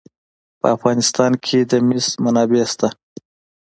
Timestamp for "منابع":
2.23-2.63